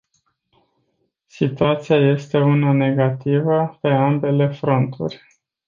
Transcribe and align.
Situația 1.27 1.95
este 2.11 2.37
una 2.37 2.71
negativă 2.71 3.77
pe 3.81 3.87
ambele 3.89 4.47
fronturi. 4.49 5.21